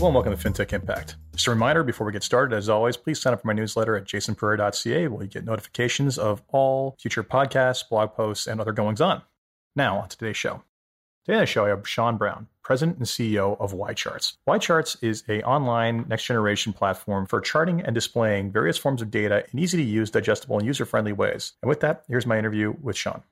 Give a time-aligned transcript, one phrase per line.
[0.00, 1.16] Hello and welcome to FinTech Impact.
[1.32, 3.96] Just a reminder before we get started, as always, please sign up for my newsletter
[3.96, 9.02] at jasonpereira.ca where you get notifications of all future podcasts, blog posts, and other goings
[9.02, 9.20] on.
[9.76, 10.62] Now, on to today's show.
[11.26, 14.38] Today on the show, I have Sean Brown, President and CEO of YCharts.
[14.48, 19.44] YCharts is a online next generation platform for charting and displaying various forms of data
[19.52, 21.52] in easy to use, digestible, and user friendly ways.
[21.60, 23.22] And with that, here's my interview with Sean.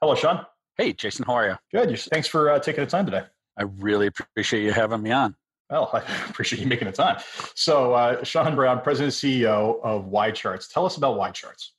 [0.00, 0.46] Hello, Sean.
[0.78, 1.56] Hey, Jason, how are you?
[1.70, 2.00] Good.
[2.00, 3.24] Thanks for uh, taking the time today.
[3.58, 5.36] I really appreciate you having me on.
[5.72, 7.20] Well, I appreciate you making the time.
[7.54, 10.70] So, uh, Sean Brown, President CEO of YCharts.
[10.72, 11.70] Tell us about YCharts.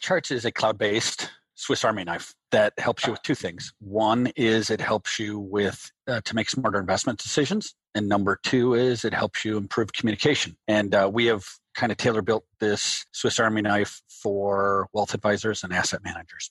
[0.00, 3.72] Charts is a cloud based Swiss Army knife that helps you with two things.
[3.80, 8.74] One is it helps you with uh, to make smarter investment decisions, and number two
[8.74, 10.56] is it helps you improve communication.
[10.68, 15.64] And uh, we have kind of tailor built this Swiss Army knife for wealth advisors
[15.64, 16.50] and asset managers.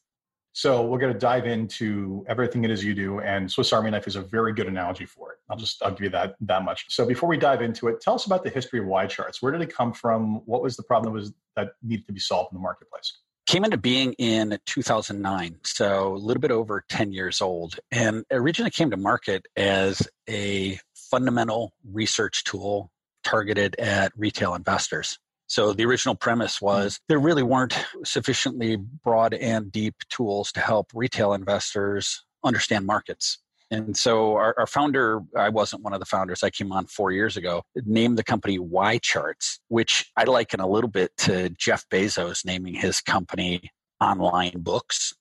[0.53, 4.07] So we're going to dive into everything it is you do, and Swiss Army knife
[4.07, 5.37] is a very good analogy for it.
[5.49, 6.85] I'll just I'll give you that that much.
[6.89, 9.41] So before we dive into it, tell us about the history of YCharts.
[9.41, 10.41] Where did it come from?
[10.45, 13.17] What was the problem that was that needed to be solved in the marketplace?
[13.47, 18.71] Came into being in 2009, so a little bit over 10 years old, and originally
[18.71, 22.91] came to market as a fundamental research tool
[23.23, 25.17] targeted at retail investors.
[25.51, 26.65] So the original premise hmm.
[26.65, 33.37] was there really weren't sufficiently broad and deep tools to help retail investors understand markets.
[33.69, 37.11] And so our, our, founder, I wasn't one of the founders, I came on four
[37.11, 42.45] years ago, named the company YCharts, which I liken a little bit to Jeff Bezos
[42.45, 45.13] naming his company Online Books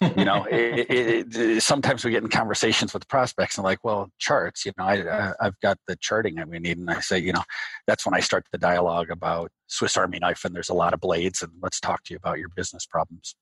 [0.00, 4.10] you know, it, it, it, sometimes we get in conversations with prospects and like, well,
[4.18, 6.78] charts, you know, I, I've got the charting that we need.
[6.78, 7.42] And I say, you know,
[7.86, 11.00] that's when I start the dialogue about Swiss Army knife and there's a lot of
[11.00, 13.34] blades and let's talk to you about your business problems.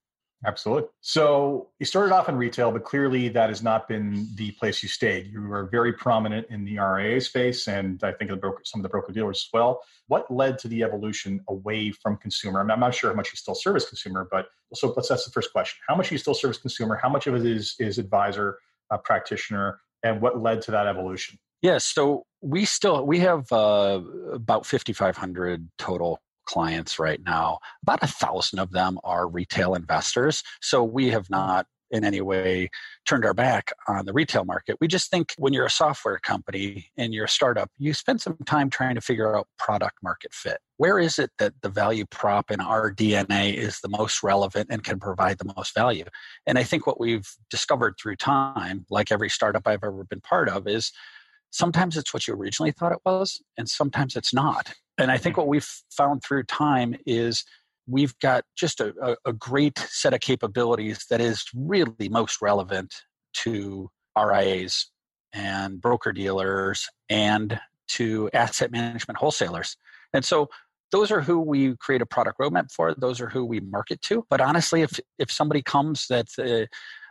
[0.44, 0.88] Absolutely.
[1.00, 4.88] So you started off in retail, but clearly that has not been the place you
[4.88, 5.28] stayed.
[5.28, 8.30] You were very prominent in the RIA space, and I think
[8.64, 9.80] some of the broker dealers as well.
[10.08, 12.60] What led to the evolution away from consumer?
[12.60, 15.52] I'm not sure how much you still service consumer, but so let's that's the first
[15.52, 15.78] question.
[15.88, 16.96] How much you still service consumer?
[17.02, 18.58] How much of it is is advisor,
[18.90, 21.38] uh, practitioner, and what led to that evolution?
[21.62, 24.00] Yes, yeah, so we still we have uh,
[24.32, 27.58] about 5,500 total clients right now.
[27.82, 30.42] About a thousand of them are retail investors.
[30.60, 31.30] So we have mm.
[31.30, 32.68] not in any way
[33.04, 34.76] turned our back on the retail market.
[34.80, 38.36] We just think when you're a software company and you're a startup, you spend some
[38.46, 40.58] time trying to figure out product market fit.
[40.78, 44.82] Where is it that the value prop in our DNA is the most relevant and
[44.82, 46.04] can provide the most value?
[46.46, 50.48] And I think what we've discovered through time, like every startup I've ever been part
[50.48, 50.92] of, is
[51.50, 54.74] sometimes it's what you originally thought it was, and sometimes it's not.
[54.98, 57.44] And I think what we've found through time is
[57.86, 63.02] we've got just a, a, great set of capabilities that is really most relevant
[63.32, 64.90] to RIAs
[65.32, 69.76] and broker dealers and to asset management wholesalers.
[70.12, 70.48] And so
[70.92, 72.94] those are who we create a product roadmap for.
[72.94, 74.24] Those are who we market to.
[74.30, 76.66] But honestly, if if somebody comes that's a,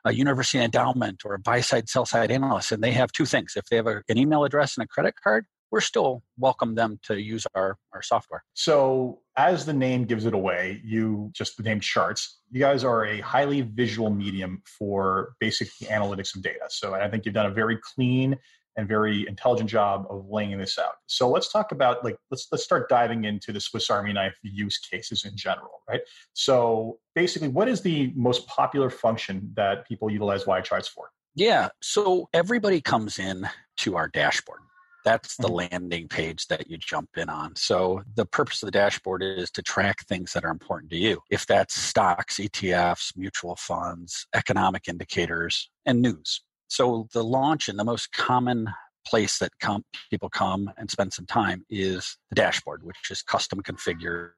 [0.05, 3.53] a university endowment or a buy side, sell side analyst, and they have two things,
[3.55, 6.99] if they have a, an email address and a credit card, we're still welcome them
[7.03, 8.43] to use our, our software.
[8.53, 12.39] So, as the name gives it away, you just named charts.
[12.51, 16.65] You guys are a highly visual medium for basic analytics of data.
[16.69, 18.37] So, I think you've done a very clean
[18.77, 20.95] and very intelligent job of laying this out.
[21.07, 24.77] So let's talk about like let's let's start diving into the Swiss Army knife use
[24.77, 26.01] cases in general, right?
[26.33, 31.09] So basically, what is the most popular function that people utilize YCharts for?
[31.35, 33.47] Yeah, so everybody comes in
[33.77, 34.61] to our dashboard.
[35.05, 35.73] That's the mm-hmm.
[35.73, 37.55] landing page that you jump in on.
[37.55, 41.21] So the purpose of the dashboard is to track things that are important to you.
[41.29, 46.41] If that's stocks, ETFs, mutual funds, economic indicators, and news.
[46.67, 48.67] So the launch and the most common
[49.05, 53.61] place that come, people come and spend some time is the dashboard, which is custom
[53.61, 54.31] configured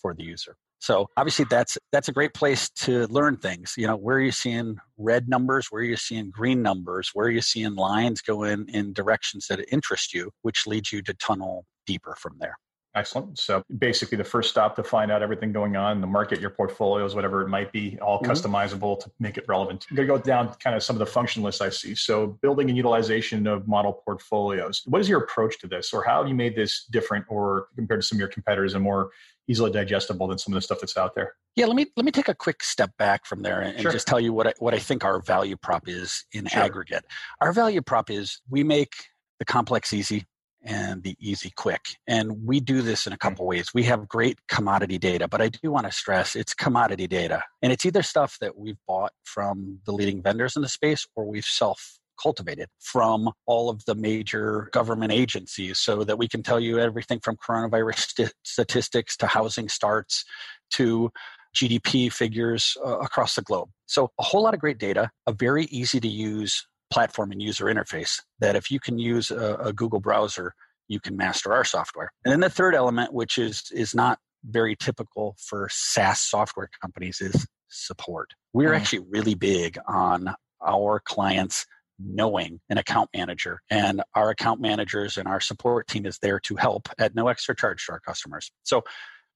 [0.00, 0.56] for the user.
[0.84, 3.72] So obviously that's that's a great place to learn things.
[3.78, 5.68] You know, where are you seeing red numbers?
[5.70, 7.08] Where are you seeing green numbers?
[7.14, 11.14] Where are you seeing lines going in directions that interest you, which leads you to
[11.14, 12.58] tunnel deeper from there.
[12.96, 13.38] Excellent.
[13.40, 16.50] So basically, the first stop to find out everything going on in the market, your
[16.50, 18.30] portfolios, whatever it might be, all mm-hmm.
[18.30, 19.86] customizable to make it relevant.
[19.90, 21.96] I'm going to go down kind of some of the function lists I see.
[21.96, 24.82] So, building and utilization of model portfolios.
[24.86, 28.00] What is your approach to this, or how have you made this different, or compared
[28.00, 29.10] to some of your competitors, and more
[29.48, 31.34] easily digestible than some of the stuff that's out there?
[31.56, 33.90] Yeah, let me let me take a quick step back from there and, sure.
[33.90, 36.62] just tell you what I, what I think our value prop is in sure.
[36.62, 37.04] aggregate.
[37.40, 38.92] Our value prop is we make
[39.40, 40.26] the complex easy
[40.64, 41.80] and the easy quick.
[42.06, 43.68] And we do this in a couple ways.
[43.74, 47.42] We have great commodity data, but I do want to stress it's commodity data.
[47.62, 51.26] And it's either stuff that we've bought from the leading vendors in the space or
[51.26, 56.60] we've self cultivated from all of the major government agencies so that we can tell
[56.60, 60.24] you everything from coronavirus st- statistics to housing starts
[60.70, 61.10] to
[61.56, 63.68] GDP figures uh, across the globe.
[63.86, 67.66] So, a whole lot of great data, a very easy to use platform and user
[67.66, 70.54] interface that if you can use a, a Google browser,
[70.88, 72.12] you can master our software.
[72.24, 77.20] And then the third element, which is, is not very typical for SaaS software companies,
[77.20, 78.30] is support.
[78.52, 78.76] We're mm.
[78.76, 80.34] actually really big on
[80.64, 81.66] our clients
[81.98, 86.56] knowing an account manager and our account managers and our support team is there to
[86.56, 88.82] help at no extra charge to our customers so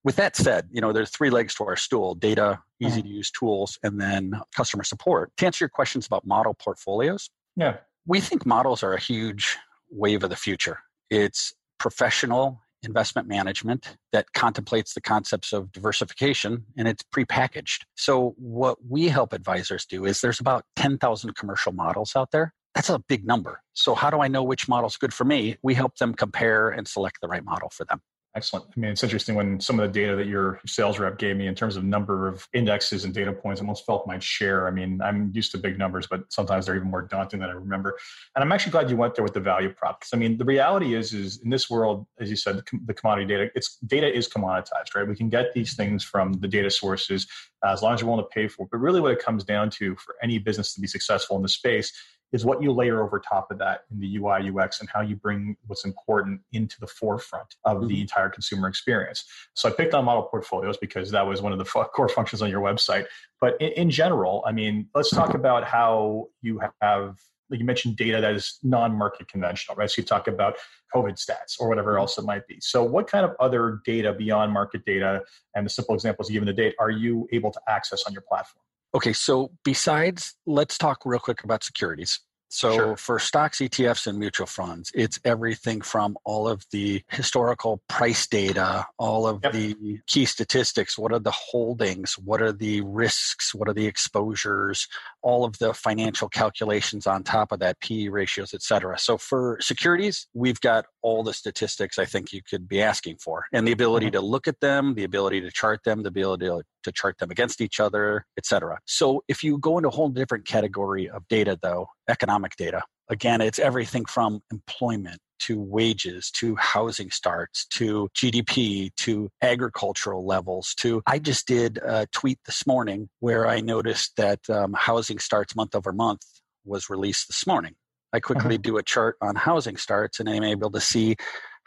[0.02, 3.30] with that said you know there's three legs to our stool data easy to use
[3.30, 7.76] tools and then customer support to answer your questions about model portfolios yeah
[8.06, 9.58] we think models are a huge
[9.90, 10.78] wave of the future
[11.10, 17.84] it's professional investment management that contemplates the concepts of diversification and it's prepackaged.
[17.96, 22.54] So, what we help advisors do is there's about 10,000 commercial models out there.
[22.74, 23.62] That's a big number.
[23.74, 25.56] So, how do I know which model is good for me?
[25.62, 28.00] We help them compare and select the right model for them.
[28.38, 28.66] Excellent.
[28.76, 31.48] I mean, it's interesting when some of the data that your sales rep gave me
[31.48, 34.68] in terms of number of indexes and data points almost felt my share.
[34.68, 37.54] I mean, I'm used to big numbers, but sometimes they're even more daunting than I
[37.54, 37.98] remember.
[38.36, 40.44] And I'm actually glad you went there with the value prop because I mean, the
[40.44, 44.28] reality is, is in this world, as you said, the commodity data, it's data is
[44.28, 45.08] commoditized, right?
[45.08, 47.26] We can get these things from the data sources
[47.66, 48.68] uh, as long as you're willing to pay for it.
[48.70, 51.48] But really, what it comes down to for any business to be successful in the
[51.48, 51.92] space
[52.32, 55.16] is what you layer over top of that in the UI UX and how you
[55.16, 57.86] bring what's important into the forefront of mm-hmm.
[57.88, 59.24] the entire consumer experience.
[59.54, 61.64] So I picked on model portfolios because that was one of the
[61.94, 63.06] core functions on your website.
[63.40, 67.18] But in, in general, I mean, let's talk about how you have
[67.50, 69.90] like you mentioned data that is non-market conventional, right?
[69.90, 70.56] So you talk about
[70.94, 72.00] COVID stats or whatever mm-hmm.
[72.00, 72.58] else it might be.
[72.60, 75.22] So what kind of other data beyond market data
[75.54, 78.22] and the simple examples you've given the date are you able to access on your
[78.28, 78.62] platform?
[78.94, 82.20] Okay, so besides, let's talk real quick about securities.
[82.50, 82.96] So sure.
[82.96, 88.86] for stocks, ETFs, and mutual funds, it's everything from all of the historical price data,
[88.98, 89.52] all of yep.
[89.52, 90.96] the key statistics.
[90.96, 92.14] What are the holdings?
[92.14, 93.54] What are the risks?
[93.54, 94.88] What are the exposures?
[95.20, 98.98] All of the financial calculations on top of that, PE ratios, et cetera.
[98.98, 103.44] So for securities, we've got all the statistics I think you could be asking for,
[103.52, 104.12] and the ability mm-hmm.
[104.12, 107.30] to look at them, the ability to chart them, the ability to to chart them
[107.30, 108.78] against each other, etc.
[108.86, 113.40] So if you go into a whole different category of data, though, economic data, again,
[113.40, 121.02] it's everything from employment to wages to housing starts to GDP to agricultural levels to
[121.06, 125.74] I just did a tweet this morning where I noticed that um, housing starts month
[125.74, 126.22] over month
[126.64, 127.74] was released this morning.
[128.12, 128.62] I quickly uh-huh.
[128.62, 131.16] do a chart on housing starts and I'm able to see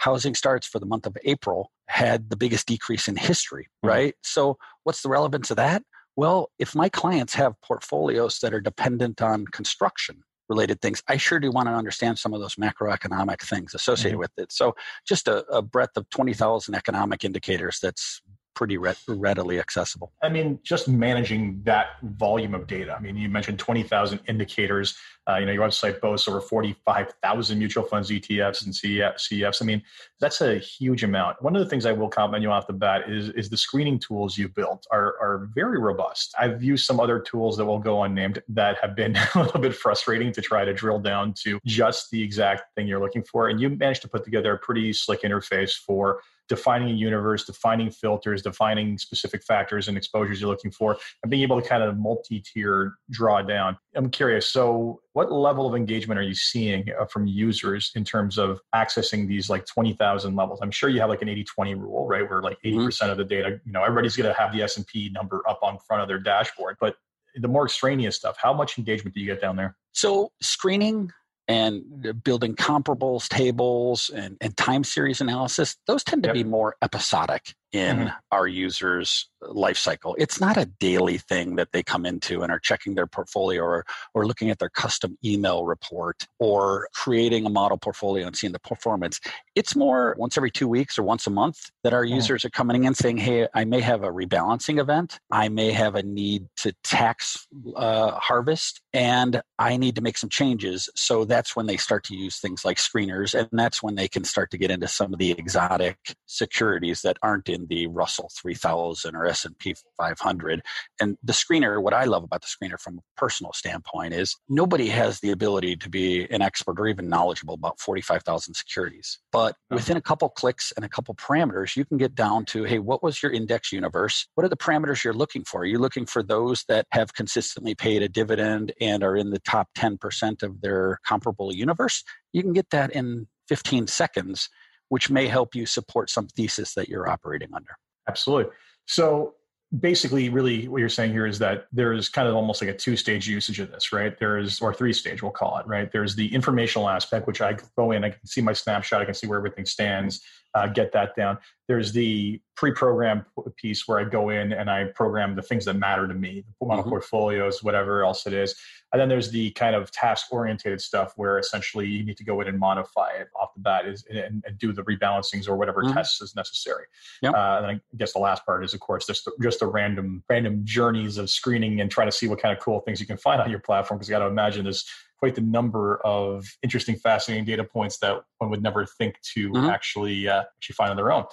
[0.01, 3.89] housing starts for the month of April had the biggest decrease in history, mm-hmm.
[3.89, 4.15] right?
[4.23, 5.83] So, what's the relevance of that?
[6.15, 11.39] Well, if my clients have portfolios that are dependent on construction related things, I sure
[11.39, 14.19] do want to understand some of those macroeconomic things associated mm-hmm.
[14.19, 14.51] with it.
[14.51, 14.75] So,
[15.07, 18.21] just a, a breadth of 20,000 economic indicators that's
[18.61, 20.11] pretty re- readily accessible.
[20.21, 22.93] I mean, just managing that volume of data.
[22.95, 24.95] I mean, you mentioned 20,000 indicators.
[25.27, 29.63] Uh, you know, your website boasts over 45,000 mutual funds, ETFs, and CEFs.
[29.63, 29.81] I mean,
[30.19, 31.41] that's a huge amount.
[31.41, 33.97] One of the things I will compliment you off the bat is, is the screening
[33.97, 36.35] tools you've built are, are very robust.
[36.39, 39.75] I've used some other tools that will go unnamed that have been a little bit
[39.75, 43.49] frustrating to try to drill down to just the exact thing you're looking for.
[43.49, 47.89] And you managed to put together a pretty slick interface for defining a universe, defining
[47.89, 51.97] filters, defining specific factors and exposures you're looking for, and being able to kind of
[51.97, 53.77] multi-tier draw down.
[53.95, 54.49] I'm curious.
[54.49, 59.29] So, what level of engagement are you seeing uh, from users in terms of accessing
[59.29, 60.59] these like 20,000 levels?
[60.61, 62.29] I'm sure you have like an 80-20 rule, right?
[62.29, 62.85] Where like 80% mm-hmm.
[62.85, 65.43] percent mm hmm of the data, you know, everybody's going to have the S&P number
[65.47, 66.95] up on front of their dashboard, but
[67.35, 69.75] the more extraneous stuff, how much engagement do you get down there?
[69.93, 71.11] So, screening
[71.47, 76.33] and uh, building comparables tables and, and time series analysis those tend to yep.
[76.33, 78.07] be more episodic in mm-hmm.
[78.31, 82.59] our users life cycle it's not a daily thing that they come into and are
[82.59, 87.77] checking their portfolio or, or looking at their custom email report or creating a model
[87.77, 89.19] portfolio and seeing the performance
[89.55, 92.15] it's more once every two weeks or once a month that our mm-hmm.
[92.15, 95.95] users are coming in saying hey i may have a rebalancing event i may have
[95.95, 101.55] a need to tax uh, harvest and i need to make some changes so that's
[101.55, 104.57] when they start to use things like screeners and that's when they can start to
[104.57, 109.25] get into some of the exotic securities that aren't in in the Russell 3000 or
[109.25, 110.61] S&P 500.
[110.99, 114.87] And the screener, what I love about the screener from a personal standpoint is nobody
[114.89, 119.19] has the ability to be an expert or even knowledgeable about 45,000 securities.
[119.31, 122.79] But within a couple clicks and a couple parameters, you can get down to, hey,
[122.79, 124.27] what was your index universe?
[124.35, 125.61] What are the parameters you're looking for?
[125.61, 129.39] Are you looking for those that have consistently paid a dividend and are in the
[129.39, 132.03] top 10% of their comparable universe?
[132.33, 134.49] You can get that in 15 seconds
[134.91, 137.77] which may help you support some thesis that you're operating under.
[138.09, 138.51] Absolutely.
[138.87, 139.35] So
[139.79, 142.97] basically really what you're saying here is that there's kind of almost like a two
[142.97, 146.33] stage usage of this right there's or three stage we'll call it right there's the
[146.35, 149.37] informational aspect which i go in i can see my snapshot i can see where
[149.37, 150.21] everything stands
[150.55, 151.37] uh, get that down
[151.69, 153.23] there's the pre-programmed
[153.55, 156.65] piece where i go in and i program the things that matter to me the
[156.65, 156.89] mm-hmm.
[156.89, 158.55] portfolios whatever else it is
[158.91, 162.41] and then there's the kind of task oriented stuff where essentially you need to go
[162.41, 165.83] in and modify it off the bat is, and, and do the rebalancings or whatever
[165.83, 165.93] mm-hmm.
[165.93, 166.85] tests is necessary.
[167.21, 167.33] Yep.
[167.33, 170.23] Uh, and I guess the last part is, of course, just the, just the random
[170.29, 173.17] random journeys of screening and trying to see what kind of cool things you can
[173.17, 173.97] find on your platform.
[173.97, 174.85] Because you got to imagine there's
[175.17, 179.69] quite the number of interesting, fascinating data points that one would never think to mm-hmm.
[179.69, 181.23] actually uh, actually find on their own.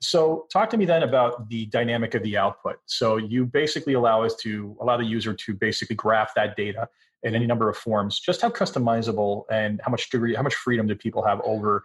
[0.00, 2.76] So, talk to me then about the dynamic of the output.
[2.86, 6.88] So, you basically allow us to allow the user to basically graph that data
[7.22, 8.20] in any number of forms.
[8.20, 11.82] Just how customizable and how much degree, how much freedom do people have over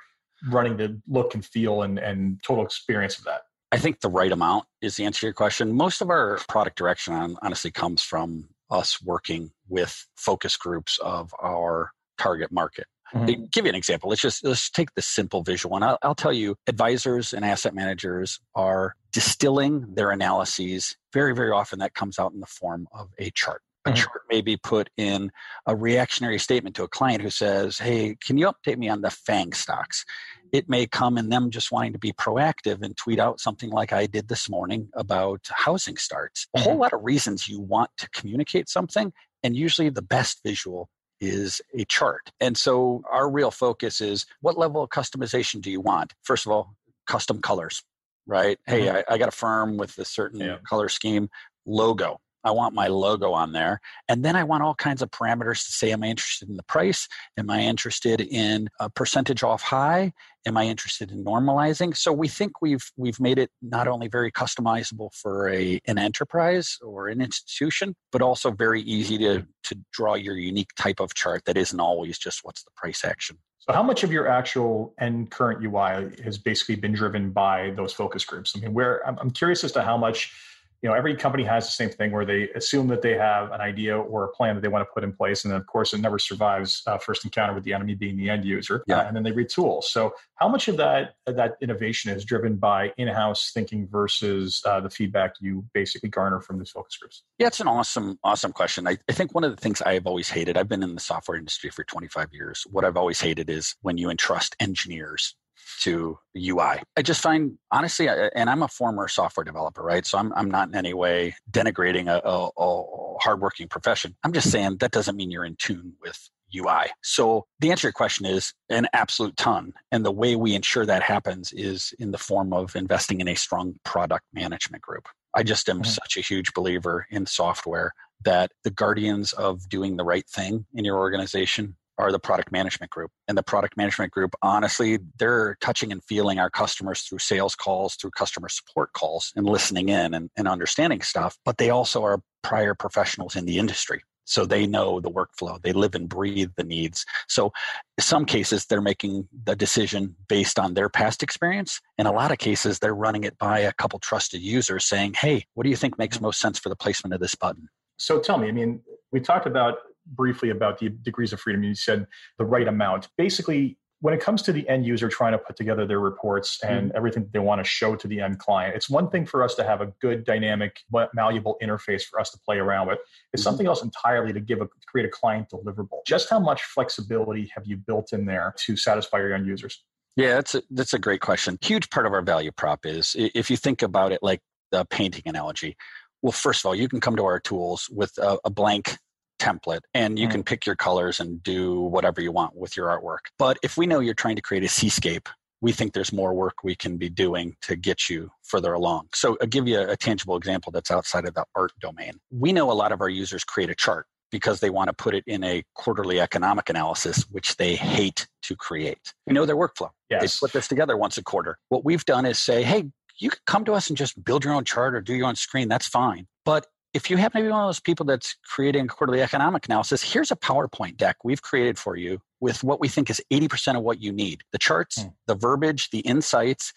[0.49, 3.41] running the look and feel and, and total experience of that?
[3.71, 5.71] I think the right amount is the answer to your question.
[5.71, 11.91] Most of our product direction honestly comes from us working with focus groups of our
[12.17, 12.85] target market.
[13.13, 13.45] Mm-hmm.
[13.51, 14.09] Give you an example.
[14.09, 15.83] Let's just let's take the simple visual one.
[15.83, 20.95] I'll, I'll tell you, advisors and asset managers are distilling their analyses.
[21.13, 23.95] Very, very often, that comes out in the form of a chart a mm-hmm.
[23.97, 25.31] chart may be put in
[25.65, 29.09] a reactionary statement to a client who says, Hey, can you update me on the
[29.09, 30.05] FANG stocks?
[30.51, 33.93] It may come in them just wanting to be proactive and tweet out something like
[33.93, 36.47] I did this morning about housing starts.
[36.53, 36.81] A whole mm-hmm.
[36.81, 39.13] lot of reasons you want to communicate something,
[39.43, 40.89] and usually the best visual
[41.21, 42.31] is a chart.
[42.39, 46.13] And so our real focus is what level of customization do you want?
[46.23, 46.75] First of all,
[47.07, 47.83] custom colors,
[48.25, 48.57] right?
[48.67, 48.83] Mm-hmm.
[48.83, 50.57] Hey, I, I, got a firm with a certain yeah.
[50.67, 51.29] color scheme,
[51.65, 53.79] logo I want my logo on there.
[54.07, 56.63] And then I want all kinds of parameters to say, am I interested in the
[56.63, 57.07] price?
[57.37, 60.13] Am I interested in a percentage off high?
[60.47, 61.95] Am I interested in normalizing?
[61.95, 66.77] So we think we've we've made it not only very customizable for a an enterprise
[66.81, 71.45] or an institution, but also very easy to to draw your unique type of chart
[71.45, 73.37] that isn't always just what's the price action.
[73.61, 77.93] So, how much of your actual and current UI has basically been driven by those
[77.93, 78.53] focus groups?
[78.55, 80.33] I mean, where I'm, I'm curious as to how much
[80.81, 83.61] you know every company has the same thing where they assume that they have an
[83.61, 85.93] idea or a plan that they want to put in place and then of course
[85.93, 88.99] it never survives uh, first encounter with the enemy being the end user yeah.
[88.99, 89.83] Uh, and then they retool.
[89.83, 94.89] So how much of that that innovation is driven by in-house thinking versus uh, the
[94.89, 97.23] feedback you basically garner from these focus groups?
[97.37, 98.87] Yeah it's an awesome awesome question.
[98.87, 101.37] I, I think one of the things i've always hated i've been in the software
[101.37, 105.35] industry for 25 years what i've always hated is when you entrust engineers
[105.81, 106.81] to UI.
[106.95, 110.05] I just find, honestly, and I'm a former software developer, right?
[110.05, 114.15] So I'm, I'm not in any way denigrating a, a, a hardworking profession.
[114.23, 116.87] I'm just saying that doesn't mean you're in tune with UI.
[117.01, 119.73] So the answer to your question is an absolute ton.
[119.91, 123.35] And the way we ensure that happens is in the form of investing in a
[123.35, 125.07] strong product management group.
[125.33, 125.85] I just am mm-hmm.
[125.85, 130.85] such a huge believer in software that the guardians of doing the right thing in
[130.85, 133.11] your organization are the product management group.
[133.27, 137.95] And the product management group, honestly, they're touching and feeling our customers through sales calls,
[137.95, 141.37] through customer support calls, and listening in and, and understanding stuff.
[141.45, 144.01] But they also are prior professionals in the industry.
[144.25, 145.61] So they know the workflow.
[145.61, 147.05] They live and breathe the needs.
[147.27, 147.51] So
[147.97, 151.81] in some cases, they're making the decision based on their past experience.
[151.97, 155.45] In a lot of cases, they're running it by a couple trusted users saying, hey,
[155.53, 156.27] what do you think makes mm-hmm.
[156.27, 157.67] most sense for the placement of this button?
[157.97, 158.81] So tell me, I mean,
[159.11, 159.79] we talked about
[160.11, 161.63] briefly about the degrees of freedom.
[161.63, 163.07] You said the right amount.
[163.17, 166.87] Basically, when it comes to the end user trying to put together their reports and
[166.87, 166.97] mm-hmm.
[166.97, 169.63] everything they want to show to the end client, it's one thing for us to
[169.63, 170.79] have a good, dynamic,
[171.13, 172.97] malleable interface for us to play around with.
[173.31, 173.49] It's mm-hmm.
[173.49, 175.99] something else entirely to give a create a client deliverable.
[176.05, 179.83] Just how much flexibility have you built in there to satisfy your end users?
[180.15, 181.57] Yeah, that's a, that's a great question.
[181.61, 184.41] Huge part of our value prop is if you think about it like
[184.71, 185.77] the painting analogy.
[186.21, 188.97] Well, first of all, you can come to our tools with a, a blank
[189.41, 190.31] template and you mm.
[190.31, 193.31] can pick your colors and do whatever you want with your artwork.
[193.37, 195.27] But if we know you're trying to create a seascape,
[195.61, 199.07] we think there's more work we can be doing to get you further along.
[199.13, 202.13] So I'll give you a, a tangible example that's outside of the art domain.
[202.31, 205.13] We know a lot of our users create a chart because they want to put
[205.13, 209.13] it in a quarterly economic analysis, which they hate to create.
[209.27, 209.89] We know their workflow.
[210.09, 210.39] Yes.
[210.39, 211.57] They put this together once a quarter.
[211.69, 214.53] What we've done is say, hey, you can come to us and just build your
[214.53, 215.67] own chart or do your own screen.
[215.67, 216.27] That's fine.
[216.45, 220.03] But if you happen to be one of those people that's creating quarterly economic analysis,
[220.03, 223.83] here's a PowerPoint deck we've created for you with what we think is 80% of
[223.83, 225.13] what you need the charts, mm.
[225.27, 226.73] the verbiage, the insights,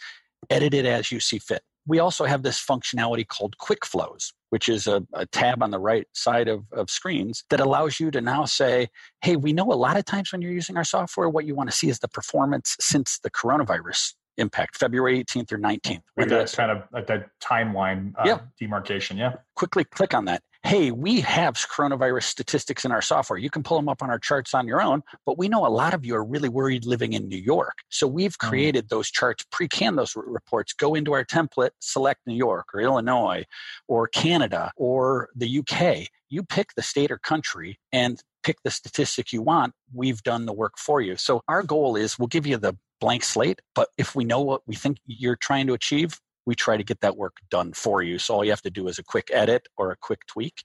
[0.50, 1.62] edit it as you see fit.
[1.86, 5.78] We also have this functionality called Quick Flows, which is a, a tab on the
[5.78, 8.88] right side of, of screens that allows you to now say,
[9.20, 11.70] hey, we know a lot of times when you're using our software, what you want
[11.70, 16.02] to see is the performance since the coronavirus impact, February 18th or 19th.
[16.16, 18.38] that's kind of like that timeline uh, yeah.
[18.58, 19.16] demarcation.
[19.16, 19.34] Yeah.
[19.56, 20.42] Quickly click on that.
[20.62, 23.38] Hey, we have coronavirus statistics in our software.
[23.38, 25.68] You can pull them up on our charts on your own, but we know a
[25.68, 27.74] lot of you are really worried living in New York.
[27.90, 28.48] So we've mm.
[28.48, 28.88] created mm.
[28.88, 33.44] those charts, pre can those reports, go into our template, select New York or Illinois
[33.88, 36.08] or Canada or the UK.
[36.30, 39.74] You pick the state or country and pick the statistic you want.
[39.92, 41.16] We've done the work for you.
[41.16, 43.60] So our goal is we'll give you the blank slate.
[43.74, 47.02] But if we know what we think you're trying to achieve, we try to get
[47.02, 48.18] that work done for you.
[48.18, 50.62] So all you have to do is a quick edit or a quick tweak,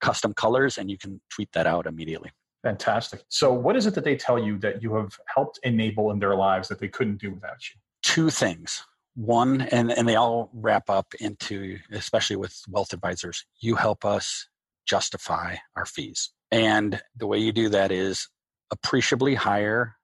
[0.00, 2.30] custom colors, and you can tweet that out immediately.
[2.62, 3.24] Fantastic.
[3.28, 6.36] So, what is it that they tell you that you have helped enable in their
[6.36, 7.80] lives that they couldn't do without you?
[8.02, 8.84] Two things.
[9.14, 14.46] One, and, and they all wrap up into, especially with wealth advisors, you help us
[14.86, 16.30] justify our fees.
[16.50, 18.28] And the way you do that is
[18.70, 19.96] appreciably higher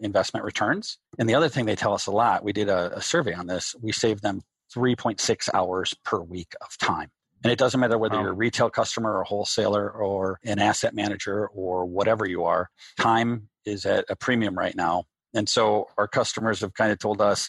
[0.00, 0.98] investment returns.
[1.18, 3.46] And the other thing they tell us a lot, we did a, a survey on
[3.46, 4.42] this, we save them
[4.74, 7.10] 3.6 hours per week of time.
[7.42, 10.94] And it doesn't matter whether you're a retail customer or a wholesaler or an asset
[10.94, 12.68] manager or whatever you are,
[12.98, 15.04] time is at a premium right now.
[15.32, 17.48] And so our customers have kind of told us,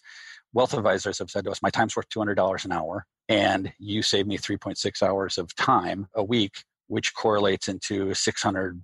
[0.54, 4.28] wealth advisors have said to us, my time's worth $200 an hour, and you save
[4.28, 8.82] me 3.6 hours of time a week, which correlates into 600%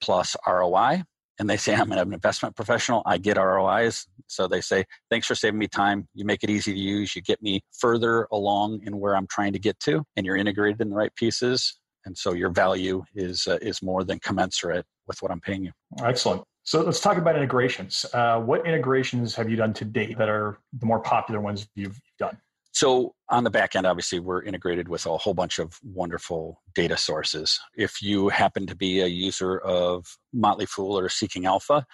[0.00, 1.02] plus ROI
[1.38, 3.02] and they say I'm an investment professional.
[3.06, 4.06] I get ROIs.
[4.26, 6.08] So they say, thanks for saving me time.
[6.14, 7.14] You make it easy to use.
[7.14, 10.80] You get me further along in where I'm trying to get to, and you're integrated
[10.80, 11.78] in the right pieces.
[12.04, 15.72] And so your value is uh, is more than commensurate with what I'm paying you.
[16.02, 16.42] Excellent.
[16.62, 18.04] So let's talk about integrations.
[18.12, 22.00] Uh, what integrations have you done to date that are the more popular ones you've
[22.18, 22.36] done?
[22.76, 26.98] So on the back end, obviously, we're integrated with a whole bunch of wonderful data
[26.98, 27.58] sources.
[27.74, 31.86] If you happen to be a user of Motley Fool or Seeking Alpha,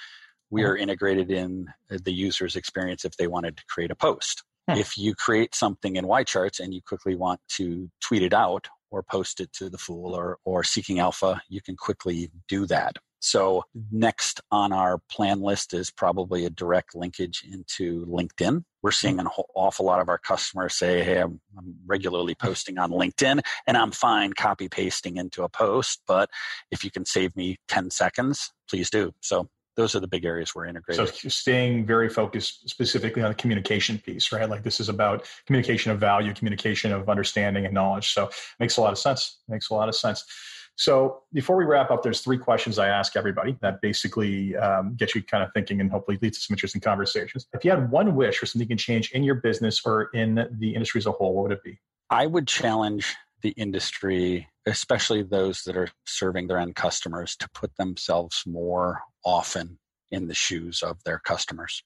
[0.50, 4.42] we are integrated in the user's experience if they wanted to create a post.
[4.68, 4.76] Hmm.
[4.76, 9.04] If you create something in YCharts and you quickly want to tweet it out or
[9.04, 12.96] post it to the Fool or, or Seeking Alpha, you can quickly do that.
[13.22, 18.64] So, next on our plan list is probably a direct linkage into LinkedIn.
[18.82, 19.20] We're seeing mm.
[19.20, 22.40] an awful lot of our customers say, Hey, I'm, I'm, regularly mm.
[22.40, 26.30] posting on LinkedIn and I'm fine copy pasting into a post, but
[26.72, 29.12] if you can save me 10 seconds, please do.
[29.20, 31.06] So, those are the big areas we're integrating.
[31.06, 34.48] So staying very focused specifically on the communication piece, right?
[34.48, 38.12] Like this is about communication of value, communication of understanding and knowledge.
[38.12, 38.28] So
[38.60, 39.38] makes a lot of sense.
[39.48, 40.24] Makes a lot of sense.
[40.76, 45.14] So before we wrap up, there's three questions I ask everybody that basically um, get
[45.14, 47.46] you kind of thinking and hopefully leads to some interesting conversations.
[47.52, 50.48] If you had one wish for something you can change in your business or in
[50.58, 51.78] the industry as a whole, what would it be?
[52.10, 57.76] I would challenge the industry, especially those that are serving their end customers, to put
[57.76, 59.78] themselves more often
[60.10, 61.82] in the shoes of their customers.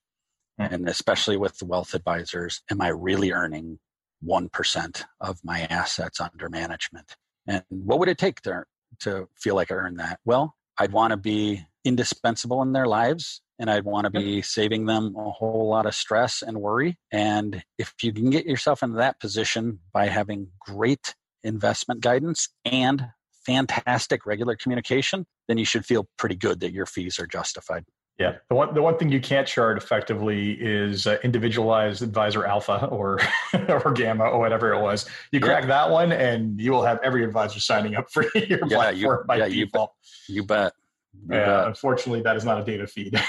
[0.60, 0.74] Mm-hmm.
[0.74, 3.78] And especially with the wealth advisors, am I really earning
[4.24, 7.16] 1% of my assets under management?
[7.46, 8.64] And what would it take to,
[9.00, 10.20] to feel like I earned that?
[10.24, 14.86] Well, I'd want to be indispensable in their lives and I'd want to be saving
[14.86, 16.98] them a whole lot of stress and worry.
[17.10, 23.08] And if you can get yourself into that position by having great investment guidance and
[23.46, 27.84] fantastic regular communication, then you should feel pretty good that your fees are justified.
[28.18, 32.86] Yeah, the one the one thing you can't chart effectively is uh, individualized advisor alpha
[32.86, 33.20] or
[33.68, 35.04] or gamma or whatever it was.
[35.32, 35.68] You crack yeah.
[35.68, 39.24] that one, and you will have every advisor signing up for your yeah, platform you,
[39.26, 39.92] by yeah, default.
[40.28, 40.72] You bet.
[41.12, 41.66] You yeah, bet.
[41.66, 43.20] unfortunately, that is not a data feed.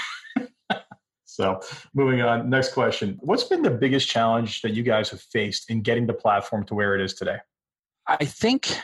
[1.26, 1.60] so,
[1.92, 2.48] moving on.
[2.48, 6.14] Next question: What's been the biggest challenge that you guys have faced in getting the
[6.14, 7.36] platform to where it is today?
[8.06, 8.74] I think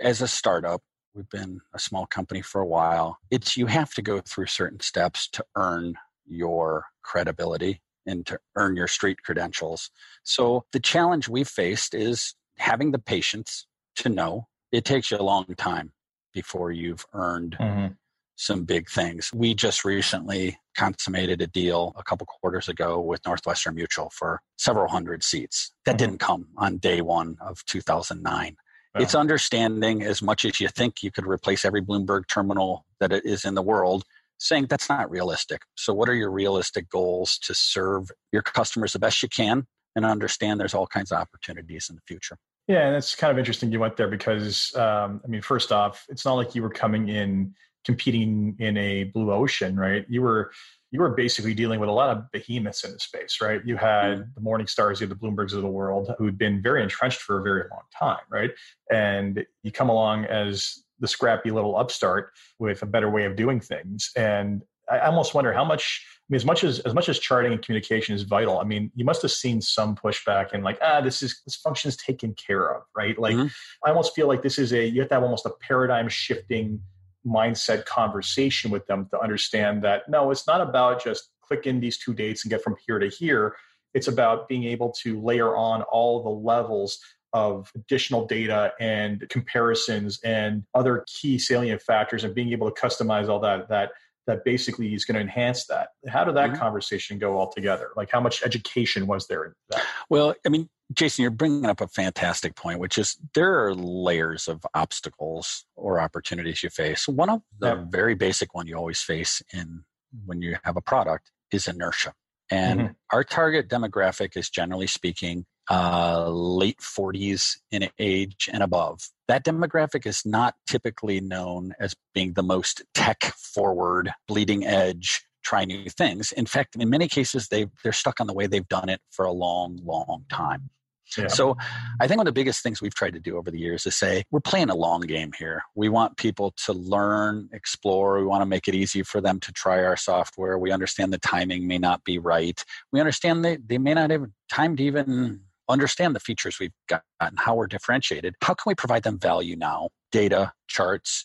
[0.00, 0.80] as a startup,
[1.14, 3.18] we've been a small company for a while.
[3.30, 5.94] It's you have to go through certain steps to earn
[6.26, 9.90] your credibility and to earn your street credentials.
[10.22, 13.66] So the challenge we've faced is having the patience
[13.96, 15.92] to know it takes you a long time
[16.32, 17.92] before you've earned mm-hmm.
[18.36, 19.30] some big things.
[19.34, 24.88] We just recently consummated a deal a couple quarters ago with Northwestern Mutual for several
[24.88, 25.72] hundred seats.
[25.84, 25.98] That mm-hmm.
[25.98, 28.56] didn't come on day one of 2009.
[28.96, 33.24] It's understanding as much as you think you could replace every Bloomberg terminal that it
[33.24, 34.04] is in the world,
[34.38, 35.62] saying that's not realistic.
[35.76, 39.66] So, what are your realistic goals to serve your customers the best you can?
[39.98, 42.36] and understand there's all kinds of opportunities in the future.
[42.68, 46.04] Yeah, and it's kind of interesting you went there because, um, I mean, first off,
[46.08, 50.04] it's not like you were coming in competing in a blue ocean, right?
[50.08, 50.52] You were
[50.90, 53.60] you were basically dealing with a lot of behemoths in the space, right?
[53.64, 54.30] You had mm-hmm.
[54.34, 57.42] the Morningstars, you had the Bloombergs of the world who'd been very entrenched for a
[57.42, 58.50] very long time, right?
[58.90, 63.60] And you come along as the scrappy little upstart with a better way of doing
[63.60, 64.10] things.
[64.16, 66.04] And I almost wonder how much.
[66.06, 68.58] I mean, as much as as much as charting and communication is vital.
[68.58, 71.88] I mean, you must have seen some pushback and like, ah, this is this function
[71.88, 73.18] is taken care of, right?
[73.18, 73.46] Like, mm-hmm.
[73.84, 76.80] I almost feel like this is a you have to have almost a paradigm shifting
[77.26, 81.98] mindset conversation with them to understand that no, it's not about just click in these
[81.98, 83.56] two dates and get from here to here.
[83.94, 86.98] It's about being able to layer on all the levels
[87.32, 93.28] of additional data and comparisons and other key salient factors and being able to customize
[93.28, 93.90] all that that
[94.28, 95.88] that basically is going to enhance that.
[96.06, 96.60] How did that mm-hmm.
[96.60, 97.90] conversation go altogether?
[97.96, 99.82] Like how much education was there in that?
[100.10, 104.46] Well, I mean, Jason, you're bringing up a fantastic point, which is there are layers
[104.46, 107.08] of obstacles or opportunities you face.
[107.08, 107.84] One of the yeah.
[107.88, 109.84] very basic one you always face in
[110.26, 112.12] when you have a product is inertia.
[112.50, 112.92] And mm-hmm.
[113.12, 119.08] our target demographic is generally speaking uh, late 40s in age and above.
[119.28, 125.64] That demographic is not typically known as being the most tech forward, bleeding edge, try
[125.64, 126.32] new things.
[126.32, 129.24] In fact, in many cases, they they're stuck on the way they've done it for
[129.24, 130.70] a long, long time.
[131.16, 131.28] Yeah.
[131.28, 131.56] So
[132.00, 133.96] I think one of the biggest things we've tried to do over the years is
[133.96, 135.62] say we're playing a long game here.
[135.74, 138.18] We want people to learn, explore.
[138.18, 140.58] We want to make it easy for them to try our software.
[140.58, 142.62] We understand the timing may not be right.
[142.92, 147.02] We understand they, they may not have time to even understand the features we've got
[147.20, 149.90] and how we're differentiated, how can we provide them value now?
[150.10, 151.24] Data, charts,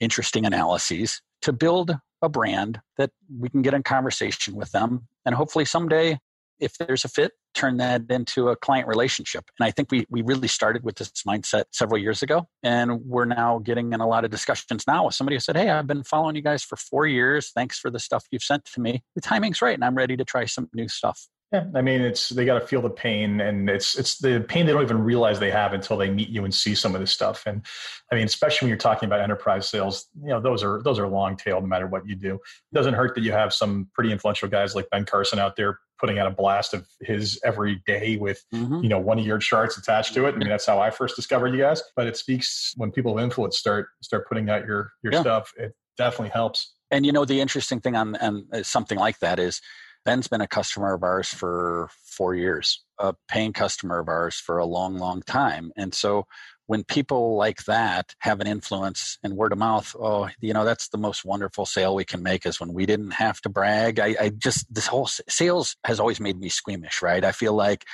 [0.00, 5.06] interesting analyses to build a brand that we can get in conversation with them.
[5.26, 6.18] And hopefully someday,
[6.58, 9.44] if there's a fit, turn that into a client relationship.
[9.58, 12.48] And I think we, we really started with this mindset several years ago.
[12.62, 15.70] And we're now getting in a lot of discussions now with somebody who said, Hey,
[15.70, 17.52] I've been following you guys for four years.
[17.54, 19.04] Thanks for the stuff you've sent to me.
[19.14, 21.28] The timing's right, and I'm ready to try some new stuff.
[21.54, 24.66] Yeah, I mean, it's they got to feel the pain, and it's it's the pain
[24.66, 27.12] they don't even realize they have until they meet you and see some of this
[27.12, 27.44] stuff.
[27.46, 27.64] And
[28.10, 31.06] I mean, especially when you're talking about enterprise sales, you know, those are those are
[31.06, 32.34] long tail no matter what you do.
[32.34, 35.78] It doesn't hurt that you have some pretty influential guys like Ben Carlson out there
[36.00, 38.82] putting out a blast of his every day with mm-hmm.
[38.82, 40.34] you know one of your charts attached to it.
[40.34, 41.84] I mean, that's how I first discovered you guys.
[41.94, 45.20] But it speaks when people of influence start start putting out your your yeah.
[45.20, 45.52] stuff.
[45.56, 46.74] It definitely helps.
[46.90, 49.60] And you know, the interesting thing on and something like that is
[50.04, 54.58] Ben's been a customer of ours for four years, a paying customer of ours for
[54.58, 55.72] a long, long time.
[55.76, 56.26] And so
[56.66, 60.88] when people like that have an influence and word of mouth, oh, you know, that's
[60.88, 64.00] the most wonderful sale we can make is when we didn't have to brag.
[64.00, 67.24] I, I just, this whole sales has always made me squeamish, right?
[67.24, 67.84] I feel like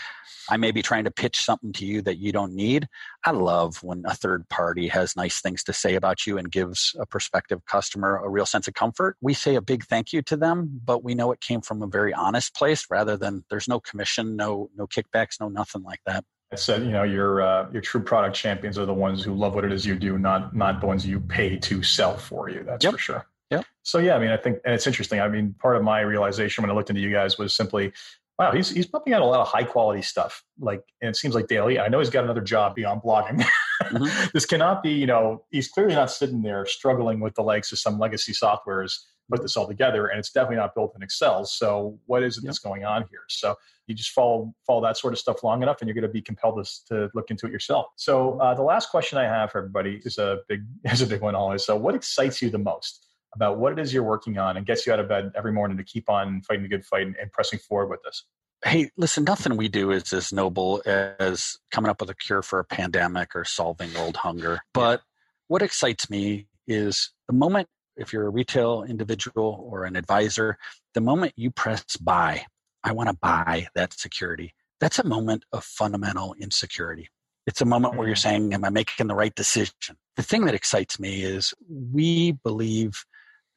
[0.49, 2.89] I may be trying to pitch something to you that you don't need.
[3.25, 6.95] I love when a third party has nice things to say about you and gives
[6.99, 9.17] a prospective customer a real sense of comfort.
[9.21, 11.87] We say a big thank you to them, but we know it came from a
[11.87, 16.25] very honest place rather than there's no commission, no no kickbacks, no nothing like that.
[16.53, 19.55] I said, you know, your uh, your true product champions are the ones who love
[19.55, 22.65] what it is you do, not not the ones you pay to sell for you.
[22.65, 22.93] That's yep.
[22.95, 23.27] for sure.
[23.51, 23.63] Yeah.
[23.83, 25.21] So yeah, I mean, I think, and it's interesting.
[25.21, 27.93] I mean, part of my realization when I looked into you guys was simply,
[28.39, 30.43] wow, he's he's pumping out a lot of high quality stuff.
[30.59, 31.79] Like, and it seems like daily.
[31.79, 33.45] I know he's got another job beyond blogging.
[33.83, 34.27] mm-hmm.
[34.35, 37.79] this cannot be, you know, he's clearly not sitting there struggling with the likes of
[37.79, 38.99] some legacy softwares
[39.31, 42.43] put this all together and it's definitely not built in excel so what is it
[42.43, 42.49] yep.
[42.49, 43.55] that's going on here so
[43.91, 46.23] you just follow follow that sort of stuff long enough and you're going to be
[46.23, 47.87] compelled to, to look into it yourself.
[47.97, 51.21] So uh, the last question i have for everybody is a big is a big
[51.21, 51.65] one always.
[51.65, 54.87] So what excites you the most about what it is you're working on and gets
[54.87, 57.31] you out of bed every morning to keep on fighting the good fight and, and
[57.33, 58.25] pressing forward with this?
[58.65, 62.61] Hey listen nothing we do is as noble as coming up with a cure for
[62.61, 64.61] a pandemic or solving world hunger.
[64.73, 65.03] But
[65.49, 67.69] what excites me is the moment
[68.01, 70.57] if you're a retail individual or an advisor,
[70.95, 72.45] the moment you press buy,
[72.85, 77.09] I want to buy that security, that's a moment of fundamental insecurity.
[77.47, 78.21] It's a moment where you're mm.
[78.21, 79.75] saying, Am I making the right decision?
[80.17, 83.05] The thing that excites me is we believe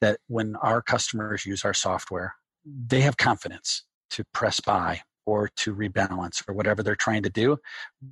[0.00, 2.34] that when our customers use our software,
[2.64, 7.56] they have confidence to press buy or to rebalance or whatever they're trying to do.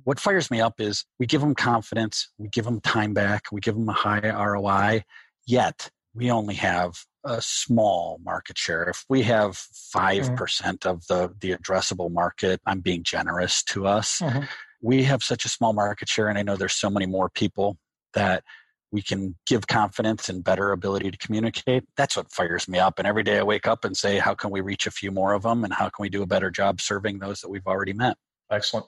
[0.03, 3.61] What fires me up is we give them confidence, we give them time back, we
[3.61, 5.03] give them a high ROI,
[5.45, 8.83] yet we only have a small market share.
[8.83, 10.35] If we have 5 mm-hmm.
[10.35, 14.19] percent of the, the addressable market, I'm being generous to us.
[14.19, 14.43] Mm-hmm.
[14.81, 17.77] We have such a small market share, and I know there's so many more people
[18.13, 18.43] that
[18.91, 21.83] we can give confidence and better ability to communicate.
[21.97, 22.99] That's what fires me up.
[22.99, 25.33] And every day I wake up and say, how can we reach a few more
[25.33, 25.63] of them?
[25.63, 28.17] And how can we do a better job serving those that we've already met?
[28.51, 28.85] Excellent.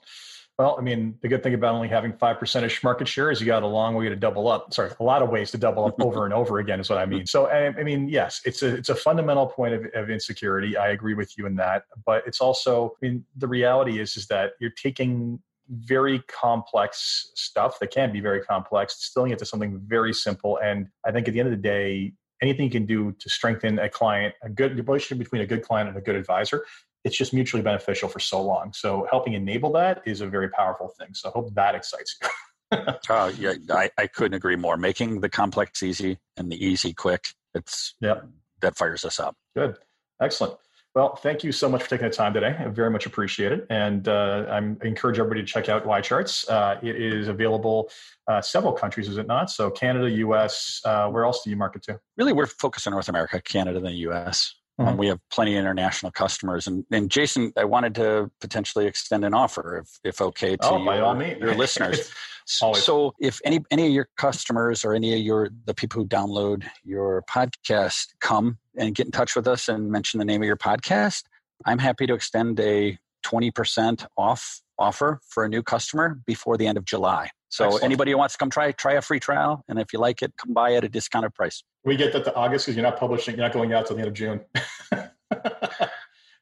[0.58, 3.46] Well, I mean, the good thing about only having five percentage market share is you
[3.46, 4.72] got a long way to double up.
[4.72, 7.04] Sorry, a lot of ways to double up over and over again is what I
[7.04, 7.26] mean.
[7.26, 10.76] So, I, I mean, yes, it's a it's a fundamental point of, of, insecurity.
[10.76, 14.28] I agree with you in that, but it's also, I mean, the reality is is
[14.28, 19.78] that you're taking very complex stuff that can be very complex, distilling it to something
[19.86, 20.58] very simple.
[20.62, 23.78] And I think at the end of the day, anything you can do to strengthen
[23.78, 26.64] a client, a good relationship between a good client and a good advisor,
[27.06, 28.72] it's just mutually beneficial for so long.
[28.72, 31.10] So helping enable that is a very powerful thing.
[31.14, 32.78] So I hope that excites you.
[33.08, 34.76] oh yeah, I, I couldn't agree more.
[34.76, 37.28] Making the complex easy and the easy quick.
[37.54, 38.16] It's yeah
[38.60, 39.36] that fires us up.
[39.54, 39.76] Good,
[40.20, 40.58] excellent.
[40.96, 42.56] Well, thank you so much for taking the time today.
[42.58, 43.66] I very much appreciate it.
[43.68, 46.50] And uh, i encourage everybody to check out YCharts.
[46.50, 47.90] Uh, it is available
[48.26, 49.50] uh, several countries, is it not?
[49.50, 50.80] So Canada, US.
[50.86, 52.00] Uh, where else do you market to?
[52.16, 54.54] Really, we're focused on North America, Canada, and the US.
[54.78, 54.88] Mm-hmm.
[54.90, 59.24] Um, we have plenty of international customers, and, and Jason, I wanted to potentially extend
[59.24, 62.10] an offer, if if okay, to oh, your, your listeners.
[62.44, 66.64] so, if any any of your customers or any of your the people who download
[66.84, 70.58] your podcast come and get in touch with us and mention the name of your
[70.58, 71.22] podcast,
[71.64, 76.66] I'm happy to extend a twenty percent off offer for a new customer before the
[76.66, 77.30] end of July.
[77.48, 77.84] So Excellent.
[77.84, 80.32] anybody who wants to come try try a free trial, and if you like it,
[80.36, 81.62] come buy at a discounted price.
[81.84, 84.02] We get that to August because you're not publishing, you're not going out till the
[84.02, 84.40] end of June.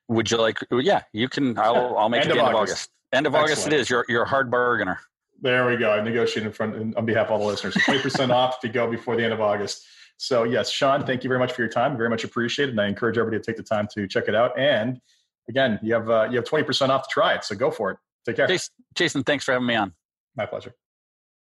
[0.09, 0.59] Would you like?
[0.71, 1.59] Yeah, you can.
[1.59, 2.73] I'll, I'll make end it the end of August.
[2.73, 2.91] August.
[3.13, 3.53] End of Excellent.
[3.53, 3.67] August.
[3.67, 3.91] It is.
[3.91, 4.99] You're you're a hard bargainer.
[5.41, 5.93] There we go.
[5.93, 7.75] I negotiated in front on behalf of all the listeners.
[7.85, 9.87] Twenty percent off if you go before the end of August.
[10.17, 11.97] So yes, Sean, thank you very much for your time.
[11.97, 14.59] Very much appreciated, and I encourage everybody to take the time to check it out.
[14.59, 15.01] And
[15.49, 17.45] again, you have uh, you have twenty percent off to try it.
[17.45, 17.99] So go for it.
[18.25, 18.49] Take care.
[18.95, 19.93] Jason, thanks for having me on.
[20.37, 20.75] My pleasure.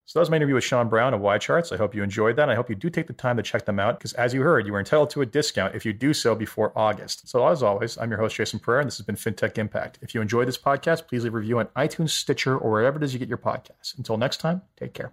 [0.08, 1.70] So that was my interview with Sean Brown of YCharts.
[1.70, 2.48] I hope you enjoyed that.
[2.48, 4.66] I hope you do take the time to check them out because, as you heard,
[4.66, 7.28] you are entitled to a discount if you do so before August.
[7.28, 9.98] So, as always, I'm your host, Jason Pereira, and this has been FinTech Impact.
[10.00, 13.02] If you enjoyed this podcast, please leave a review on iTunes, Stitcher, or wherever it
[13.02, 13.98] is you get your podcasts.
[13.98, 15.12] Until next time, take care.